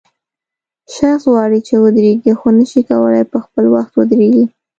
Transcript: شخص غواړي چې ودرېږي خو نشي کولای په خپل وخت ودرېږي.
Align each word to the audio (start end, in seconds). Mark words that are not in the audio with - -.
شخص 0.93 1.23
غواړي 1.33 1.59
چې 1.67 1.73
ودرېږي 1.83 2.33
خو 2.39 2.47
نشي 2.57 2.81
کولای 2.89 3.23
په 3.31 3.37
خپل 3.45 3.65
وخت 3.75 3.91
ودرېږي. 3.95 4.45